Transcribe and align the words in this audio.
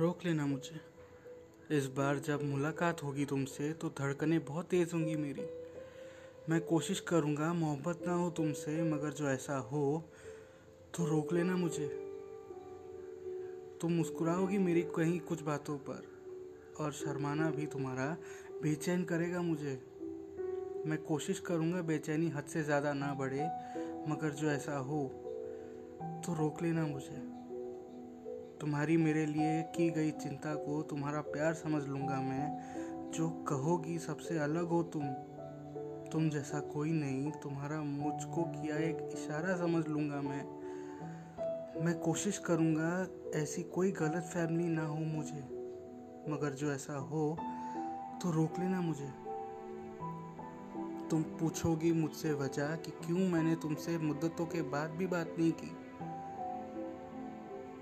रोक 0.00 0.24
लेना 0.24 0.46
मुझे। 0.46 0.80
इस 1.76 1.86
बार 1.86 2.18
जब 2.18 2.42
मुलाकात 2.44 3.02
होगी 3.02 3.24
तुमसे 3.24 3.72
तो 3.72 3.88
धड़कनें 3.88 4.44
बहुत 4.44 4.66
तेज़ 4.66 4.92
होंगी 4.94 5.14
मेरी। 5.16 5.44
मैं 6.50 6.60
कोशिश 6.60 7.00
करूँगा 7.00 7.52
मोहब्बत 7.52 8.02
ना 8.06 8.14
हो 8.14 8.28
तुमसे, 8.30 8.82
मगर 8.82 9.10
जो 9.10 9.28
ऐसा 9.28 9.56
हो 9.56 10.10
तो 10.94 11.04
रोक 11.04 11.32
लेना 11.32 11.56
मुझे। 11.56 11.86
तुम 13.80 13.92
मुस्कुराओगी 13.92 14.58
मेरी 14.58 14.82
कहीं 14.96 15.18
कुछ 15.20 15.42
बातों 15.42 15.76
पर, 15.78 16.02
और 16.80 16.92
शर्माना 16.92 17.50
भी 17.50 17.66
तुम्हारा 17.66 18.16
बेचैन 18.62 19.04
करेगा 19.04 19.42
मुझे। 19.42 19.74
मैं 20.86 20.98
कोशिश 20.98 21.40
करूँगा 21.40 21.80
बेचैनी 21.82 22.28
हद 22.28 22.44
से 22.44 22.62
ज़्यादा 22.62 22.92
ना 22.92 23.12
बढ़े, 23.14 23.44
मगर 24.08 24.30
जो 24.30 24.50
ऐसा 24.50 24.76
हो 24.76 25.02
तो 26.26 26.34
रोक 26.34 26.62
लेना 26.62 26.86
मुझे। 26.86 27.35
तुम्हारी 28.60 28.96
मेरे 28.96 29.26
लिए 29.26 29.62
की 29.62 29.90
गई 29.90 30.10
चिंता 30.10 30.54
को 30.54 30.82
तुम्हारा 30.82 31.20
प्यार 31.20 31.54
समझ 31.54 31.84
लूँगा 31.84 32.20
मैं। 32.20 32.60
जो 33.10 33.30
कहोगी 33.30 33.98
सबसे 33.98 34.38
अलग 34.38 34.66
हो 34.66 34.82
तुम। 34.82 35.08
तुम 36.12 36.30
जैसा 36.30 36.60
कोई 36.60 36.92
नहीं, 36.92 37.30
तुम्हारा 37.30 37.82
मुझको 37.82 38.42
किया 38.42 38.76
एक 38.76 38.98
इशारा 39.12 39.56
समझ 39.56 39.86
लूँगा 39.86 40.20
मैं। 40.20 40.44
मैं 41.84 41.98
कोशिश 41.98 42.38
करूँगा 42.38 43.06
ऐसी 43.34 43.62
कोई 43.62 43.92
गलत 43.92 44.22
फहमी 44.22 44.64
ना 44.64 44.86
हो 44.86 44.98
मुझे। 44.98 45.42
मगर 46.28 46.50
जो 46.50 46.72
ऐसा 46.72 46.98
हो 46.98 47.38
तो 48.22 48.30
रोक 48.30 48.58
लेना 48.58 48.80
मुझे। 48.80 49.08
तुम 51.10 51.22
पूछोगी 51.22 51.92
मुझसे 51.92 52.32
वजह 52.32 52.76
कि 52.76 52.90
क्यों 52.90 53.18
मैंने 53.18 53.54
तुमसे 53.54 53.98
मुद्दतों 53.98 54.46
के 54.46 54.62
बाद 54.62 54.90
भी 54.90 55.06
बात 55.06 55.34
नहीं 55.38 55.52
की। 55.52 55.85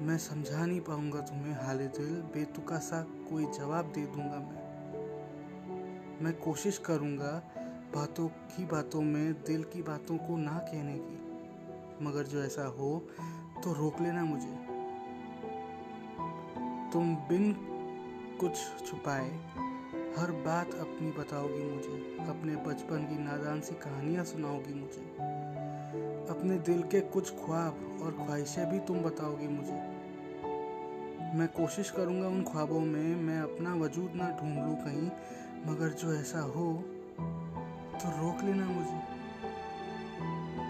मैं 0.04 0.18
समझा 0.18 0.66
नहीं 0.66 0.80
पाऊँगा 0.80 1.20
तुम्हें 1.20 1.54
हाल 1.54 1.78
दिल 1.78 2.22
बेतुका 2.34 2.78
सा 2.78 3.00
कोई 3.02 3.44
जवाब 3.44 3.84
दे 3.84 4.06
दूँगा 4.06 4.38
मैं। 4.38 6.24
मैं 6.24 6.32
कोशिश 6.32 6.78
करूँगा 6.78 7.42
बातों 7.94 8.28
की 8.28 8.64
बातों 8.64 9.02
में, 9.02 9.32
दिल 9.32 9.62
की 9.62 9.82
बातों 9.82 10.16
को 10.16 10.36
ना 10.36 10.58
कहने 10.58 10.98
की। 10.98 12.04
मगर 12.04 12.22
जो 12.22 12.44
ऐसा 12.44 12.66
हो 12.66 13.06
तो 13.64 13.72
रोक 13.72 14.00
लेना 14.00 14.24
मुझे। 14.24 14.52
तुम 16.92 17.16
बिन 17.16 17.56
कुछ 18.40 18.56
छुपाए, 18.90 19.30
हर 20.18 20.32
बात 20.32 20.74
अपनी 20.74 21.10
बताओगी 21.10 21.64
मुझे। 21.64 22.16
अपने 22.28 22.56
बचपन 22.56 22.96
की 22.96 23.18
नादान 23.18 23.60
सी 23.60 23.74
कहानियाँ 23.74 24.24
सुनाओगी 24.24 24.74
मुझे। 24.74 25.02
अपने 26.30 26.58
दिल 26.58 26.82
के 26.82 27.00
कुछ 27.00 27.30
ख्वाब 27.30 28.00
और 28.02 28.24
ख्वाहिशें 28.26 28.70
भी 28.70 28.78
तुम 28.78 28.98
बताओगी 28.98 29.48
मुझे। 29.48 29.93
मैं 31.34 31.46
कोशिश 31.48 31.88
करूँगा 31.90 32.26
उन 32.28 32.42
ख्वाबों 32.44 32.80
में 32.80 33.14
मैं 33.18 33.38
अपना 33.40 33.74
वजूद 33.74 34.12
ना 34.14 34.26
ढूंढ 34.40 34.56
लूँ 34.56 34.74
कहीं, 34.76 35.06
मगर 35.66 35.94
जो 36.00 36.12
ऐसा 36.14 36.40
हो 36.48 36.66
तो 37.94 38.10
रोक 38.10 38.42
लेना 38.44 38.66
मुझे। 38.66 38.98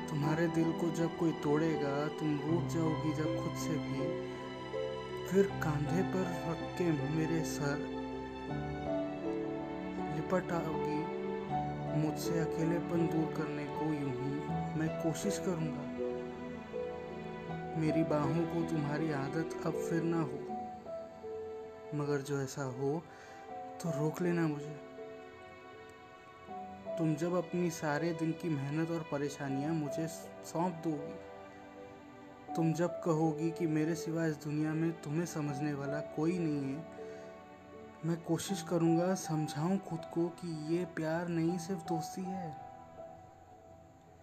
तुम्हारे 0.09 0.47
दिल 0.49 0.71
को 0.73 0.89
जब 0.97 1.17
कोई 1.19 1.33
तोड़ेगा, 1.43 1.93
तुम 2.09 2.31
रूठ 2.41 2.71
जाओगी 2.73 3.13
जब 3.13 3.37
खुद 3.41 3.57
से 3.57 3.75
भी। 3.79 4.07
फिर 5.29 5.51
कांधे 5.63 6.03
पर 6.15 6.33
रख 6.47 6.63
के 6.79 6.91
मेरे 7.17 7.43
सर 7.47 7.85
लिपट 10.17 10.53
आओगी। 10.53 11.03
मुझसे 11.97 12.39
अकेलेपन 12.41 13.07
दूर 13.13 13.35
करने 13.37 13.65
को 13.75 13.93
यूँ 13.93 14.15
ही 14.15 14.33
मैं 14.81 14.89
कोशिश 15.03 15.43
करूँगा। 15.47 15.85
मेरी 17.81 18.03
बाहों 18.11 18.43
को 18.47 18.65
तुम्हारी 18.71 19.13
आदत 19.13 19.61
अब 19.67 19.73
फिर 19.83 20.03
ना 20.05 20.21
हो। 20.23 20.41
मगर 21.95 22.23
जो 22.23 22.41
ऐसा 22.43 22.65
हो 22.73 23.03
तो 23.83 23.91
रोक 23.91 24.23
लेना 24.23 24.47
मुझे। 24.49 24.75
तुम 26.99 27.15
जब 27.15 27.35
अपनी 27.35 27.71
सारे 27.73 28.13
दिन 28.13 28.33
की 28.33 28.49
मेहनत 28.49 28.91
और 28.91 29.07
परेशानियाँ 29.13 29.73
मुझे 29.75 30.07
सौंप 30.45 30.81
दोगी, 30.85 31.15
तुम 32.55 32.73
जब 32.73 33.01
कहोगी 33.05 33.51
कि 33.51 33.67
मेरे 33.69 33.95
सिवा 33.95 34.27
इस 34.27 34.37
दुनिया 34.45 34.73
में 34.73 34.91
तुम्हें 35.03 35.25
समझने 35.27 35.73
वाला 35.75 36.01
कोई 36.17 36.39
नहीं 36.39 36.63
है, 36.65 36.93
मैं 38.05 38.17
कोशिश 38.25 38.63
करूँगा 38.63 39.15
समझाऊं 39.15 39.79
खुद 39.81 40.05
को 40.15 40.27
कि 40.41 40.57
ये 40.75 40.85
प्यार 40.97 41.29
नहीं 41.29 41.57
सिर्फ़ 41.59 41.83
दोस्ती 41.85 42.23
है, 42.23 42.57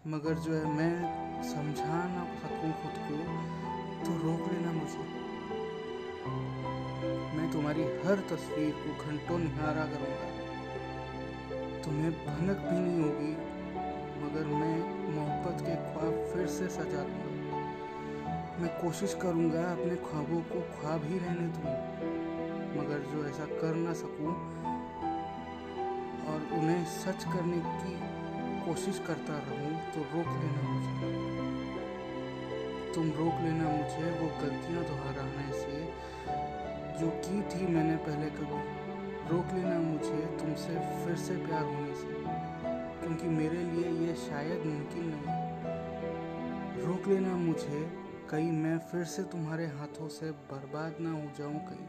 मगर 0.07 0.35
जो 0.37 0.53
है 0.53 0.65
मैं 0.67 1.43
समझा 1.43 2.03
ना 2.07 2.25
सकूँ 2.41 2.71
खुद 2.81 3.01
को 3.01 3.17
तो 4.05 4.17
रोक 4.19 4.51
लेना 4.51 4.71
मुझे। 4.71 5.20
मैं 6.23 7.47
तुम्हारी 7.51 7.83
हर 8.03 8.17
तस्वीर 8.29 8.71
को 8.79 8.89
घंटों 9.05 9.37
निहारा 9.39 9.85
करूँगा। 9.91 10.27
तुम्हें 11.83 12.11
भनक 12.17 12.59
भी 12.61 12.77
नहीं 12.79 12.99
होगी, 13.01 13.33
मगर 14.23 14.45
मैं 14.53 14.77
मोहब्बत 15.15 15.57
के 15.61 15.75
ख्वाब 15.85 16.13
फिर 16.33 16.47
से 16.49 16.67
सजा 16.69 17.01
लूँगा 17.03 17.29
मैं 18.61 18.69
कोशिश 18.81 19.11
करूँगा 19.21 19.63
अपने 19.71 19.95
ख्वाबों 20.01 20.41
को 20.49 20.57
ख्वाब 20.73 21.01
ही 21.03 21.17
रहने 21.17 21.47
दूँ, 21.55 21.71
मगर 22.77 22.99
जो 23.11 23.19
ऐसा 23.27 23.45
कर 23.53 23.73
ना 23.77 23.93
सकूँ 24.01 24.33
और 26.27 26.39
उन्हें 26.59 26.83
सच 26.93 27.19
करने 27.23 27.59
की 27.79 27.93
कोशिश 28.65 28.95
करता 29.07 29.35
रहूँ 29.47 29.71
तो 29.93 29.99
रोक 30.13 30.27
लेना 30.33 30.61
मुझे। 30.69 30.95
तुम 32.93 33.05
रोक 33.17 33.35
लेना 33.41 33.65
मुझे, 33.69 34.07
वो 34.19 34.27
गलतियाँ 34.41 34.83
दोहराने 34.83 35.47
से 35.53 35.70
जो 37.01 37.09
की 37.09 37.41
थी 37.41 37.67
मैंने 37.67 37.97
पहले 37.97 38.29
कभी। 38.29 38.81
रोक 39.29 39.45
लेना 39.53 39.79
मुझे, 39.79 40.37
तुमसे 40.39 41.05
फिर 41.05 41.15
से 41.15 41.47
प्यार 41.47 41.65
होने 41.65 41.95
से। 41.95 42.07
क्योंकि 43.01 43.27
मेरे 43.27 43.63
लिए 43.63 44.07
ये 44.07 44.15
शायद 44.15 44.65
मुमकिन 44.65 45.05
नहीं। 45.05 45.51
रोक 46.85 47.07
लेना 47.07 47.35
मुझे, 47.35 48.03
कहीं 48.29 48.51
मैं 48.51 48.79
फिर 48.79 49.03
से 49.03 49.23
तुम्हारे 49.23 49.67
हाथों 49.67 50.07
से 50.07 50.31
बर्बाद 50.31 50.95
ना 50.99 51.11
हो 51.11 51.31
जाऊँ 51.37 51.59
कहीं। 51.59 51.87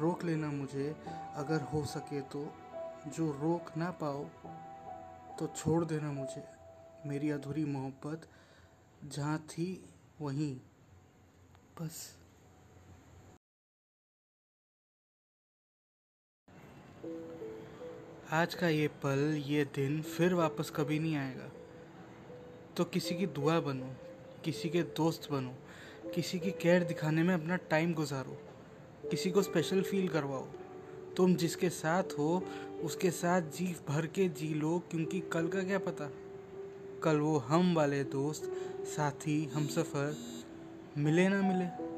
रोक 0.00 0.24
लेना 0.24 0.48
मुझे, 0.48 0.96
अगर 1.34 1.60
हो 1.60 1.84
सके 1.84 2.20
तो। 2.20 2.52
जो 3.06 3.32
रोक 3.32 3.76
ना 3.76 3.90
पाओ 3.90 4.24
तो 5.38 5.46
छोड़ 5.46 5.84
देना 5.84 6.12
मुझे। 6.12 6.44
मेरी 7.06 7.30
अधूरी 7.30 7.64
मोहब्बत 7.64 8.28
जहाँ 9.04 9.38
थी, 9.38 9.94
वहीं। 10.20 10.60
बस। 11.80 12.25
आज 18.32 18.54
का 18.54 18.68
ये 18.68 18.88
पल, 18.88 19.42
ये 19.46 19.64
दिन 19.64 20.02
फिर 20.02 20.34
वापस 20.34 20.72
कभी 20.76 20.98
नहीं 20.98 21.16
आएगा। 21.16 21.50
तो 22.76 22.84
किसी 22.84 23.14
की 23.14 23.26
दुआ 23.26 23.60
बनो, 23.60 23.90
किसी 24.44 24.68
के 24.68 24.82
दोस्त 24.82 25.32
बनो, 25.32 25.54
किसी 26.14 26.38
की 26.38 26.50
केयर 26.50 26.84
दिखाने 26.84 27.22
में 27.22 27.34
अपना 27.34 27.56
टाइम 27.56 27.94
गुजारो, 27.94 28.38
किसी 29.10 29.30
को 29.30 29.42
स्पेशल 29.42 29.82
फील 29.82 30.08
करवाओ। 30.08 30.46
तुम 31.16 31.34
जिसके 31.34 31.70
साथ 31.70 32.02
हो, 32.02 32.42
उसके 32.82 33.10
साथ 33.10 33.42
जी 33.42 33.76
भर 33.88 34.06
के 34.06 34.28
जी 34.28 34.54
लो, 34.54 34.82
क्योंकि 34.90 35.20
कल 35.20 35.48
का 35.48 35.62
क्या 35.62 35.78
पता? 35.78 36.10
कल 37.02 37.16
वो 37.16 37.38
हम 37.38 37.74
वाले 37.74 38.04
दोस्त, 38.04 38.52
साथी, 38.84 39.44
हम 39.44 39.66
सफ़र, 39.66 40.16
मिले 40.98 41.28
ना 41.28 41.42
मिले। 41.42 41.96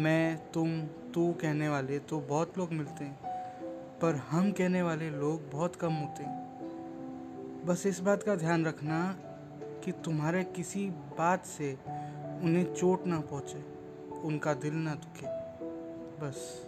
मैं, 0.00 0.52
तुम, 0.52 0.82
तू 0.86 1.32
कहने 1.32 1.68
वाले 1.68 1.98
तो 1.98 2.20
बहुत 2.20 2.58
लोग 2.58 2.72
मिलते 2.72 3.04
हैं। 3.04 3.27
पर 4.02 4.14
हम 4.14 4.52
कहने 4.52 4.82
वाले 4.82 5.10
लोग 5.10 5.50
बहुत 5.50 5.76
कम 5.76 5.92
होते 5.92 6.22
हैं। 6.22 7.64
बस 7.66 7.86
इस 7.86 8.00
बात 8.00 8.22
का 8.22 8.34
ध्यान 8.34 8.66
रखना 8.66 9.16
कि 9.84 9.92
तुम्हारे 9.92 10.44
किसी 10.44 10.90
बात 10.90 11.46
से 11.46 11.74
उन्हें 12.42 12.74
चोट 12.74 13.06
ना 13.06 13.20
पहुँचे, 13.20 13.60
उनका 14.20 14.54
दिल 14.54 14.74
ना 14.74 14.94
दुखे। 14.94 15.26
बस। 16.20 16.64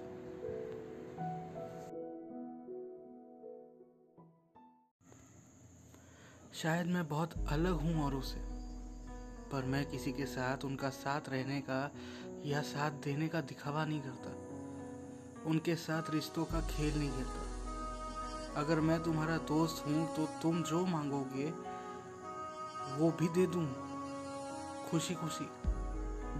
शायद 6.55 6.87
मैं 6.87 7.09
बहुत 7.09 7.49
अलग 7.49 7.73
हूँ 7.73 8.07
औरों 8.07 8.21
से 8.21 8.41
पर 9.53 9.65
मैं 9.65 9.91
किसी 9.91 10.13
के 10.13 10.27
साथ, 10.27 10.65
उनका 10.65 10.89
साथ 10.89 11.21
रहने 11.29 11.61
का 11.61 11.91
या 12.45 12.63
साथ 12.63 12.91
देने 12.91 13.29
का 13.29 13.41
दिखावा 13.41 13.85
नहीं 13.85 14.01
करता। 14.01 14.50
उनके 15.47 15.75
साथ 15.77 16.11
रिश्तों 16.11 16.45
का 16.45 16.61
खेल 16.69 16.99
नहीं 16.99 17.11
खेलता 17.11 18.61
अगर 18.61 18.81
मैं 18.81 19.03
तुम्हारा 19.03 19.37
दोस्त 19.49 19.85
हूँ 19.87 20.07
तो 20.17 20.27
तुम 20.43 20.63
जो 20.63 20.85
मांगोगे, 20.87 21.47
वो 22.99 23.11
भी 23.11 23.29
दे 23.29 23.47
दूँ। 23.47 23.67
खुशी 24.91 25.15
खुशी 25.15 25.49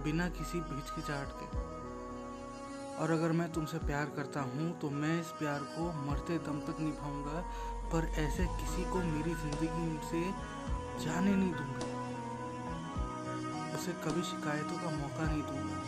बिना 0.05 0.29
किसी 0.29 0.59
हिचकिचाहट 0.61 1.31
के। 1.35 1.47
और 2.97 3.11
अगर 3.11 3.33
मैं 3.33 3.51
तुमसे 3.53 3.79
प्यार 3.79 4.07
करता 4.17 4.41
हूँ 4.47 4.71
तो 4.81 4.91
मैं 4.93 5.21
इस 5.21 5.31
प्यार 5.39 5.61
को 5.69 5.93
मरते 6.03 6.39
दम 6.41 6.59
तक 6.61 6.81
निभाऊँगा, 6.81 7.41
पर 7.93 8.03
ऐसे 8.19 8.47
किसी 8.59 8.85
को 8.91 9.03
मेरी 9.07 9.35
ज़िंदगी 9.37 9.89
से 10.11 10.23
जाने 11.05 11.35
नहीं 11.35 11.53
दूँगा। 11.53 11.87
उसे 13.77 13.93
कभी 14.05 14.23
शिकायतों 14.23 14.79
का 14.79 14.91
मौका 14.97 15.25
नहीं 15.25 15.43
दूँगा। 15.43 15.80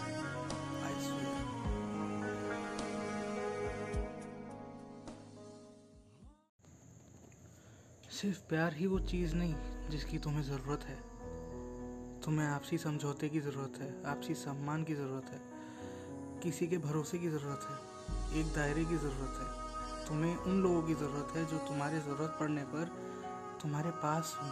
सिर्फ़ 8.23 8.41
प्यार 8.49 8.73
ही 8.73 8.87
वो 8.87 8.99
चीज़ 8.99 9.35
नहीं 9.35 9.55
जिसकी 9.91 10.19
तुम्हें 10.19 10.43
ज़रूरत 10.43 10.81
है। 10.81 10.97
तुम्हें 12.21 12.47
आपसी 12.47 12.79
समझौते 12.79 13.29
की 13.29 13.41
ज़रूरत 13.41 13.79
है, 13.81 14.03
आपसी 14.07 14.35
सम्मान 14.35 14.85
की 14.85 14.95
ज़रूरत 14.95 15.25
है, 15.25 15.41
किसी 16.43 16.67
के 16.67 16.79
भरोसे 16.79 17.19
की 17.19 17.29
ज़रूरत 17.29 17.67
है, 17.71 17.77
एक 18.41 18.47
दायरे 18.47 18.85
की 18.85 18.97
ज़रूरत 18.97 19.41
है। 19.41 20.07
तुम्हें 20.07 20.37
उन 20.37 20.63
लोगों 20.63 20.83
की 20.83 20.95
ज़रूरत 20.95 21.37
है 21.37 21.45
जो 21.45 21.59
तुम्हारे 21.59 22.01
ज़रूरत 22.01 22.37
पड़ने 22.41 22.65
पर 22.65 22.85
तुम्हारे 23.63 23.91
पास 23.91 24.39
हों। 24.43 24.51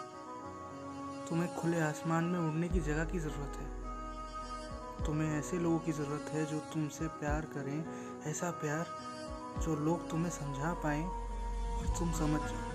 तुम्हें 1.27 1.57
खुले 1.57 1.81
आसमान 1.81 2.25
में 2.25 2.39
उड़ने 2.39 2.69
की 2.69 2.81
जगह 2.81 3.05
की 3.05 3.19
ज़रूरत 3.19 3.57
है। 3.57 5.05
तुम्हें 5.05 5.39
ऐसे 5.39 5.59
लोगों 5.59 5.79
की 5.79 5.93
ज़रूरत 5.93 6.31
है 6.33 6.45
जो 6.47 6.59
तुमसे 6.59 7.07
प्यार 7.07 7.45
करें, 7.45 7.85
ऐसा 8.23 8.51
प्यार 8.51 8.87
जो 9.63 9.77
लोग 9.77 10.11
तुम्हें 10.11 10.31
समझा 10.31 10.75
पाएँ 10.75 11.05
और 11.05 11.99
तुम 11.99 12.13
समझ 12.13 12.41
जाओ 12.41 12.70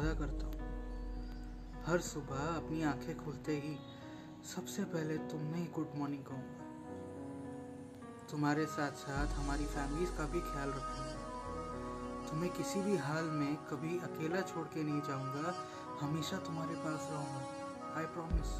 वादा 0.00 0.12
करता 0.16 0.46
हूँ। 0.46 1.84
हर 1.86 2.00
सुबह 2.00 2.40
अपनी 2.56 2.82
आँखें 2.82 3.16
खुलते 3.16 3.52
ही 3.52 3.72
सबसे 4.44 4.84
पहले 4.84 5.16
तुम्हें 5.28 5.56
ही 5.56 5.64
गुड 5.74 5.90
मॉर्निंग 5.96 6.22
कहूँगा। 6.24 6.58
तुम्हारे 8.30 8.64
साथ 8.66 8.92
साथ 8.96 9.34
हमारी 9.34 9.66
फैमिलीज़ 9.66 10.12
का 10.18 10.24
भी 10.24 10.40
ख्याल 10.42 10.70
रखूँगा। 10.70 12.28
तुम्हें 12.30 12.50
किसी 12.52 12.80
भी 12.80 12.96
हाल 12.98 13.24
में 13.34 13.56
कभी 13.70 13.98
अकेला 13.98 14.40
छोड़ 14.42 14.66
के 14.66 14.84
नहीं 14.84 15.00
जाऊँगा, 15.02 15.54
हमेशा 16.00 16.36
तुम्हारे 16.48 16.74
पास 16.80 17.08
रहूँगा 17.12 17.42
आई 17.98 18.06
प्रॉमिस 18.16 18.56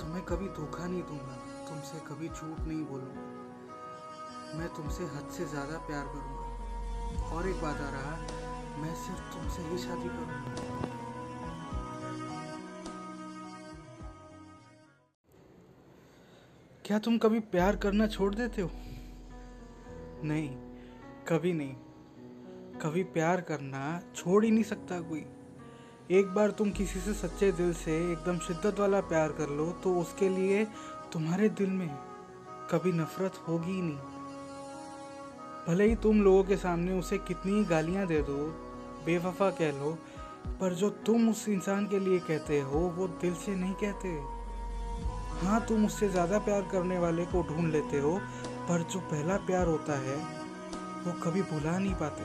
तुम्हें 0.00 0.24
कभी 0.24 0.48
धोखा 0.58 0.86
नहीं 0.86 1.02
दूँगा, 1.02 1.36
तुमसे 1.68 1.96
कभी 2.08 2.28
झूठ 2.28 2.60
नहीं 2.66 2.84
बोलूँगा। 2.86 4.58
मैं 4.58 4.68
तुमसे 4.76 5.04
हद 5.06 5.26
से 5.30 5.44
ज़्यादा 5.46 5.78
प्यार 5.86 6.04
करूँगा। 6.06 7.34
और 7.34 7.48
एक 7.48 7.62
बात 7.62 7.80
आ 7.80 7.90
रहा 7.90 8.14
मैं 8.80 8.94
सिर्फ़ 8.94 9.32
तुमसे 9.32 9.62
ही 9.62 9.78
शादी 9.78 10.08
करूँगा 10.08 10.54
क्या 16.84 16.98
तुम 16.98 17.18
कभी 17.18 17.40
प्यार 17.40 17.76
करना 17.76 18.06
छोड़ 18.06 18.34
देते 18.34 18.62
हो? 18.62 18.70
नहीं, 20.24 20.48
कभी 21.28 21.52
नहीं। 21.52 21.74
कभी 22.78 23.02
प्यार 23.02 23.40
करना 23.40 24.00
छोड़ 24.16 24.44
ही 24.44 24.50
नहीं 24.50 24.64
सकता 24.64 25.00
कोई। 25.00 25.24
एक 26.10 26.26
बार 26.26 26.50
तुम 26.50 26.70
किसी 26.70 27.00
से 27.00 27.12
सच्चे 27.14 27.52
दिल 27.52 27.72
से 27.74 27.96
एकदम 28.12 28.38
शिद्दत 28.38 28.80
वाला 28.80 29.00
प्यार 29.00 29.32
कर 29.32 29.48
लो 29.48 29.70
तो 29.84 29.94
उसके 30.00 30.28
लिए 30.28 30.64
तुम्हारे 31.12 31.48
दिल 31.48 31.70
में 31.70 31.88
कभी 32.70 32.92
नफरत 32.92 33.32
होगी 33.48 33.72
ही 33.72 33.82
नहीं। 33.82 33.98
भले 35.68 35.84
ही 35.84 35.94
तुम 35.96 36.22
लोगों 36.22 36.44
के 36.44 36.56
सामने 36.56 36.98
उसे 36.98 37.18
कितनी 37.18 37.64
गालियाँ 37.64 38.06
दे 38.06 38.22
दो 38.22 38.38
बेवफा 39.04 39.50
कह 39.50 39.70
लो, 39.70 39.98
पर 40.60 40.74
जो 40.74 40.90
तुम 40.90 41.28
उस 41.28 41.48
इंसान 41.48 41.86
के 41.86 41.98
लिए 41.98 42.18
कहते 42.18 42.60
हो, 42.60 42.78
वो 42.78 43.08
दिल 43.08 43.34
से 43.34 43.54
नहीं 43.54 43.74
कहते। 43.74 44.08
हाँ 45.46 45.66
तुम 45.68 45.86
उससे 45.86 46.08
ज़्यादा 46.08 46.38
प्यार 46.38 46.62
करने 46.62 46.98
वाले 46.98 47.24
को 47.24 47.42
ढूंढ 47.42 47.72
लेते 47.72 47.98
हो, 47.98 48.18
पर 48.68 48.82
जो 48.82 49.00
पहला 49.00 49.36
प्यार 49.36 49.66
होता 49.66 49.98
है, 49.98 50.16
वो 51.04 51.12
कभी 51.12 51.42
भुला 51.42 51.78
नहीं 51.78 51.94
पाते। 51.94 52.24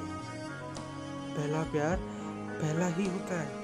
पहला 1.36 1.64
प्यार 1.64 1.98
पहला 2.62 2.88
ही 2.88 3.06
होता 3.06 3.42
है। 3.42 3.64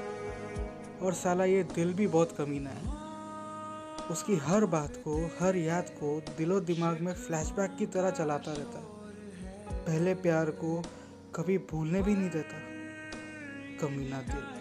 और 1.01 1.13
साला, 1.13 1.45
ये 1.45 1.63
दिल 1.63 1.93
भी 1.93 2.07
बहुत 2.07 2.31
कमीना 2.37 2.69
है। 2.69 2.99
उसकी 4.11 4.35
हर 4.35 4.65
बात 4.65 4.95
को, 4.95 5.29
हर 5.39 5.55
याद 5.55 5.89
को 5.89 6.19
दिलो 6.37 6.59
दिमाग 6.59 7.01
में 7.01 7.13
फ्लैशबैक 7.13 7.75
की 7.77 7.85
तरह 7.85 8.09
चलाता 8.09 8.51
रहता 8.51 8.79
है। 8.79 8.85
पहले 9.85 10.13
प्यार 10.13 10.45
को 10.45 10.83
कभी 11.35 11.57
भूलने 11.57 12.01
भी 12.01 12.15
नहीं 12.15 12.29
देता। 12.29 12.70
कमीना 13.81 14.21
दिल 14.21 14.59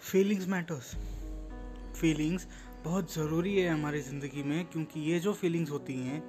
फीलिंग्स 0.00 0.46
मैटर्स 0.48 0.94
फीलिंग्स 2.00 2.46
बहुत 2.84 3.12
ज़रूरी 3.14 3.54
है 3.56 3.68
हमारी 3.68 4.00
ज़िंदगी 4.00 4.42
में, 4.42 4.64
क्योंकि 4.64 5.00
ये 5.00 5.18
जो 5.20 5.32
फीलिंग्स 5.32 5.70
होती 5.70 5.94
हैं, 5.94 6.22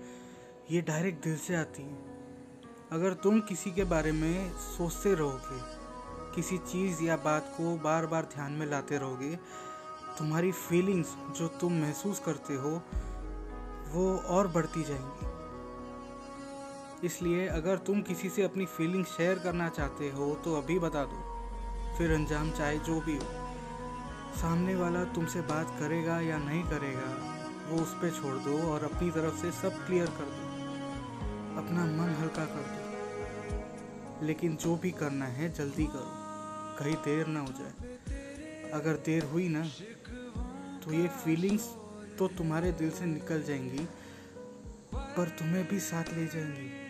ये 0.71 0.81
डायरेक्ट 0.81 1.23
दिल 1.23 1.37
से 1.37 1.55
आती 1.55 1.83
हैं। 1.83 2.89
अगर 2.91 3.13
तुम 3.13 3.39
किसी 3.39 3.71
के 3.71 3.83
बारे 3.83 4.11
में 4.11 4.53
सोचते 4.57 5.13
रहोगे, 5.13 5.59
किसी 6.35 6.57
चीज़ 6.57 7.03
या 7.03 7.17
बात 7.17 7.53
को 7.57 7.75
बार 7.77 8.05
बार 8.05 8.25
ध्यान 8.25 8.51
में 8.51 8.65
लाते 8.65 8.97
रहोगे, 8.97 9.35
तुम्हारी 10.17 10.51
फीलिंग्स 10.51 11.15
जो 11.37 11.47
तुम 11.61 11.73
महसूस 11.73 12.19
करते 12.19 12.53
हो, 12.53 12.81
वो 13.87 14.17
और 14.17 14.47
बढ़ती 14.47 14.83
जाएँगी। 14.83 15.24
इसलिए 17.03 17.47
अगर 17.47 17.77
तुम 17.77 18.01
किसी 18.01 18.29
से 18.29 18.43
अपनी 18.43 18.65
फीलिंग 18.65 19.05
शेयर 19.05 19.39
करना 19.39 19.69
चाहते 19.69 20.09
हो 20.09 20.33
तो 20.35 20.55
अभी 20.55 20.79
बता 20.79 21.03
दो। 21.05 21.97
फिर 21.97 22.11
अंजाम 22.11 22.51
चाहे 22.51 22.77
जो 22.79 22.99
भी 23.01 23.15
हो, 23.15 23.27
सामने 24.35 24.75
वाला 24.75 25.03
तुमसे 25.03 25.41
बात 25.41 25.75
करेगा 25.79 26.19
या 26.21 26.37
नहीं 26.37 26.63
करेगा, 26.63 27.09
वो 27.69 27.81
उस 27.81 27.93
पर 27.93 28.09
छोड़ 28.11 28.35
दो 28.35 28.57
और 28.71 28.83
अपनी 28.83 29.11
तरफ़ 29.11 29.41
से 29.41 29.51
सब 29.51 29.85
क्लियर 29.85 30.07
कर 30.07 30.25
दो। 30.25 30.45
अपना 31.57 31.85
मन 31.85 32.15
हल्का 32.19 32.45
कर 32.45 32.63
दो। 32.63 34.25
लेकिन 34.25 34.55
जो 34.55 34.75
भी 34.75 34.91
करना 34.91 35.25
है, 35.25 35.53
जल्दी 35.53 35.85
करो। 35.85 36.11
कहीं 36.79 36.95
देर 36.95 37.27
ना 37.27 37.39
हो 37.39 37.47
जाए। 37.47 38.71
अगर 38.71 38.93
देर 38.95 39.23
हुई 39.23 39.47
ना 39.49 39.63
तो 40.85 40.93
ये 40.93 41.07
फीलिंग्स 41.07 41.63
तो 42.19 42.27
तुम्हारे 42.27 42.71
दिल 42.71 42.91
से 42.91 43.05
निकल 43.05 43.43
जाएँगी, 43.43 43.87
पर 44.95 45.29
तुम्हें 45.29 45.67
भी 45.67 45.79
साथ 45.79 46.13
ले 46.13 46.25
जाएँगी। 46.25 46.84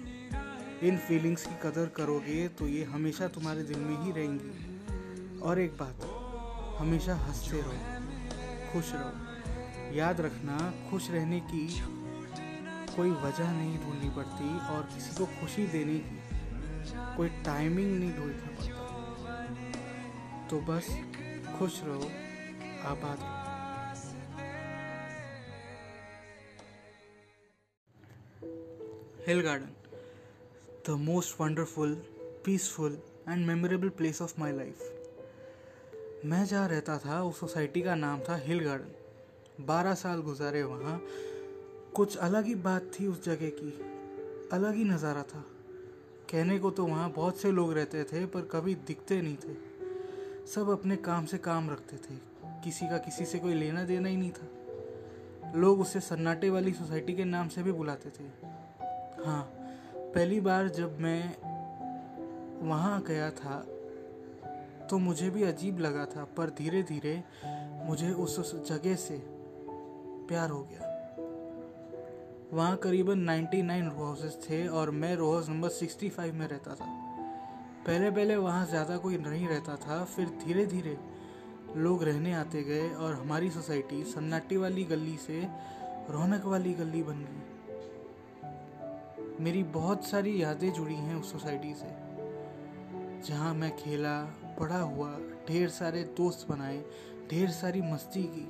इन 0.83 0.98
फीलिंग्स 0.98 1.45
की 1.45 1.56
कदर 1.63 1.88
करोगे 1.88 2.48
तो 2.48 2.68
ये 2.68 2.83
हमेशा 2.83 3.27
तुम्हारे 3.27 3.63
दिल 3.63 3.80
में 3.80 3.98
ही 4.04 4.12
रहेंगी। 4.12 5.39
और 5.39 5.60
एक 5.60 5.77
बात, 5.77 6.01
हमेशा 6.81 7.16
हँसते 7.16 7.62
रहो, 7.62 7.77
खुश 8.74 8.92
रहो। 8.94 9.95
याद 9.95 10.22
रखना, 10.22 10.74
खुश 10.89 11.10
रहने 11.10 11.39
की 11.39 11.68
कोई 12.95 13.12
वजह 13.12 13.51
नहीं 13.51 13.80
ढूंढनी 13.80 14.09
पड़ती 14.09 14.59
और 14.59 14.90
किसी 14.94 15.18
को 15.18 15.26
खुशी 15.26 15.68
देने 15.68 16.00
की 16.00 16.19
कोई 17.18 17.30
टाइमिंग 17.30 18.00
नहीं 18.00 18.14
ढूंढना 18.14 18.47
पड़ता। 18.47 18.81
तो 20.47 20.61
बस 20.61 20.88
खुश 21.59 21.81
रहो, 21.83 22.11
आबाद 22.90 23.18
रहो। 23.19 23.45
Hill 29.28 29.42
garden 29.42 29.69
the 30.87 30.89
most 30.89 31.42
wonderful 31.42 31.94
peaceful 32.45 32.97
and 33.30 33.45
memorable 33.47 33.89
place 33.89 34.21
of 34.21 34.33
my 34.39 34.51
life 34.51 36.25
मैं 36.25 36.45
जहाँ 36.45 36.68
रहता 36.68 36.97
था, 36.97 37.23
उस 37.23 37.39
सोसाइटी 37.39 37.81
का 37.81 37.95
नाम 37.95 38.19
था 38.19 38.35
हिल 38.35 38.59
गार्डन 38.59 39.65
बारह 39.65 39.94
साल 39.94 40.21
गुजारे 40.21 40.63
वहाँ। 40.63 41.01
कुछ 41.95 42.18
अलग 42.18 42.45
ही 42.45 42.56
बात 42.56 42.92
थी 42.94 43.07
उस 43.07 43.23
जगह 43.25 43.49
की। 43.49 43.71
अलग 44.54 44.75
ही 44.75 44.83
नज़ारा 44.83 45.23
था। 45.23 45.44
कहने 46.31 46.59
को 46.59 46.71
तो 46.71 46.85
वहाँ 46.85 47.11
बहुत 47.11 47.37
से 47.37 47.51
लोग 47.51 47.73
रहते 47.73 48.04
थे, 48.04 48.25
पर 48.25 48.42
कभी 48.42 48.75
दिखते 48.75 49.21
नहीं 49.21 49.35
थे। 49.35 49.56
सब 50.47 50.69
अपने 50.69 50.95
काम 50.95 51.25
से 51.25 51.37
काम 51.37 51.69
रखते 51.69 51.97
थे। 51.97 52.15
किसी 52.63 52.89
का 52.89 52.97
किसी 52.97 53.25
से 53.25 53.39
कोई 53.39 53.54
लेना 53.54 53.83
देना 53.83 54.09
ही 54.09 54.18
नहीं 54.18 54.31
था। 54.31 55.54
लोग 55.56 55.81
उसे 55.81 55.99
सन्नाटे 55.99 56.49
वाली 56.49 56.73
सोसाइटी 56.73 57.13
के 57.13 57.23
नाम 57.23 57.47
से 57.47 57.63
भी 57.63 57.71
बुलाते 57.71 58.09
थे। 58.09 58.23
हाँ 59.25 59.65
पहली 60.16 60.40
बार 60.40 60.68
जब 60.69 61.00
मैं 61.02 61.22
वहाँ 62.62 63.02
गया 63.07 63.30
था 63.31 63.56
तो 64.90 64.98
मुझे 64.98 65.30
भी 65.30 65.44
अजीब 65.44 65.80
लगा 65.80 66.06
था, 66.06 66.24
पर 66.38 66.50
धीरे 66.50 66.81
धीरे 66.84 67.24
मुझे 67.86 68.12
उस 68.14 68.54
जगह 68.68 68.95
से 68.95 69.18
प्यार 70.28 70.50
हो 70.50 70.62
गया। 70.64 70.94
वहाँ 72.54 72.76
करीबन 72.78 73.19
99 73.22 73.90
रो 73.90 74.06
हाउसेस 74.06 74.38
थे 74.44 74.68
और 74.69 74.92
मैं 74.92 75.16
रो 75.16 75.31
हाउस 75.31 75.50
नंबर 75.50 75.69
65 75.72 76.31
में 76.34 76.48
रहता 76.48 76.76
था। 76.76 76.86
पहले 77.88 78.12
पहले 78.12 78.36
वहाँ 78.36 78.66
ज़्यादा 78.66 78.98
कोई 78.98 79.18
नहीं 79.18 79.48
रहता 79.48 79.76
था, 79.78 80.04
फिर 80.06 80.26
धीरे 80.45 80.66
धीरे 80.66 80.98
लोग 81.78 82.04
रहने 82.04 82.34
आते 82.34 82.64
गए 82.64 82.90
और 82.90 83.14
हमारी 83.14 83.50
सोसाइटी 83.50 84.04
सन्नाटी 84.04 84.57
वाली 84.57 84.84
गली 84.84 85.18
से 85.18 85.42
रौनक 86.10 86.45
वाली 86.45 86.74
गली 86.74 87.04
बन 87.04 87.19
गई। 87.22 87.55
मेरी 89.39 89.63
बहुत 89.63 90.06
सारी 90.06 90.44
यादें 90.44 90.73
जुड़ी 90.73 90.95
हैं 90.95 91.15
उस 91.15 91.31
सोसाइटी 91.31 91.73
से, 91.73 91.87
जहाँ 93.27 93.54
मैं 93.54 93.75
खेला, 93.77 94.21
पढ़ा 94.59 94.80
हुआ, 94.80 95.09
ढेर 95.47 95.69
सारे 95.69 96.04
दोस्त 96.18 96.49
बनाए, 96.49 96.83
ढेर 97.31 97.49
सारी 97.49 97.81
मस्ती 97.81 98.23
की। 98.23 98.47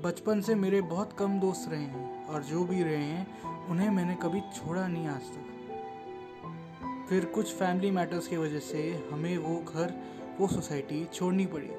बचपन 0.00 0.40
से 0.40 0.54
मेरे 0.54 0.80
बहुत 0.80 1.12
कम 1.12 1.40
दोस्त 1.40 1.70
रहे 1.70 1.82
हैं 1.82 2.26
और 2.26 2.42
जो 2.42 2.64
भी 2.64 2.82
रहे 2.82 2.96
हैं, 2.96 3.42
उन्हें 3.66 3.90
मैंने 3.90 4.14
कभी 4.14 4.40
छोड़ा 4.40 4.88
नहीं 4.88 5.06
आज 5.06 5.22
तक। 5.22 7.06
फिर 7.08 7.24
कुछ 7.24 7.54
फैमिली 7.54 7.90
मैटर्स 7.90 8.28
की 8.28 8.36
वजह 8.36 8.58
से 8.58 9.08
हमें 9.12 9.38
वो 9.38 9.56
घर, 9.74 9.94
वो 10.40 10.48
सोसाइटी 10.48 11.04
छोड़नी 11.04 11.46
पड़ी। 11.46 11.70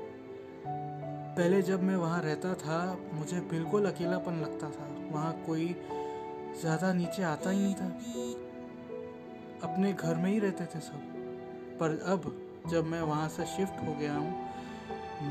पहले 1.38 1.62
जब 1.62 1.84
मैं 1.84 1.96
वहाँ 1.96 2.22
रहता 2.22 2.54
था, 2.54 2.98
मुझे 3.14 3.40
बिल्कुल 3.40 3.86
अकेलापन 3.86 4.34
लगता 4.34 4.70
था। 4.70 4.88
वहाँ 5.12 5.44
कोई 5.48 5.76
ज़्यादा 6.62 6.94
नीचे 6.94 7.24
आता 7.24 7.50
ही 7.50 7.60
नहीं 7.60 7.76
था। 7.76 7.88
अपने 9.64 9.94
घर 9.94 10.16
में 10.16 10.30
ही 10.32 10.40
रहते 10.40 10.66
थे 10.66 10.80
सब। 10.80 11.02
पर 11.80 12.00
अब, 12.08 12.32
जब 12.70 12.86
मैं 12.86 13.02
वहाँ 13.02 13.30
से 13.30 13.46
शिफ्ट 13.46 13.82
हो 13.88 13.94
गया 13.94 14.14
हूँ, 14.14 14.32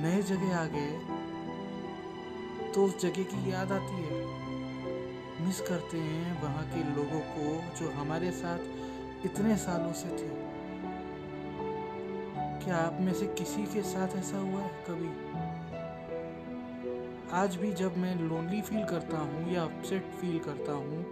नए 0.03 0.23
जगह 0.23 0.57
आ 0.57 0.65
गए 0.67 1.25
तो 2.75 2.85
उस 2.85 3.01
जगह 3.01 3.23
की 3.23 3.53
याद 3.53 3.73
आती 3.73 4.03
है। 4.03 4.25
मिस 5.47 5.61
करते 5.61 5.99
हैं 5.99 6.43
वहाँ 6.43 6.65
के 6.65 6.83
लोगों 6.95 7.21
को 7.21 7.77
जो 7.79 7.91
हमारे 7.91 8.31
साथ 8.31 9.27
इतने 9.27 9.57
सालों 9.57 9.93
से 9.93 10.09
थे। 10.09 10.29
क्या 12.65 12.77
आप 12.77 12.99
में 13.01 13.13
से 13.13 13.27
किसी 13.27 13.63
के 13.65 13.83
साथ 13.83 14.17
ऐसा 14.17 14.39
हुआ 14.39 14.61
है 14.61 14.71
कभी? 14.89 15.11
आज 17.33 17.57
भी 17.57 17.73
जब 17.73 17.97
मैं 17.97 18.15
लोनली 18.21 18.61
फील 18.63 18.85
करता 18.85 19.19
हूँ 19.19 19.53
या 19.53 19.63
अपसेट 19.63 20.11
फील 20.21 20.39
करता 20.39 20.73
हूँ 20.73 21.05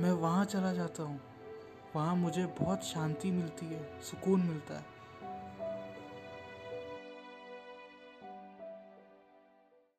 मैं 0.00 0.10
वहाँ 0.10 0.44
चला 0.44 0.72
जाता 0.72 1.02
हूँ। 1.02 1.20
वहाँ 1.96 2.16
मुझे 2.16 2.46
बहुत 2.46 2.84
शांति 2.84 3.30
मिलती 3.30 3.66
है 3.66 4.00
सुकून 4.02 4.40
मिलता 4.40 4.74
है। 4.74 4.93